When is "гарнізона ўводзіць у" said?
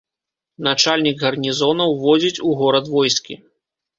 1.25-2.57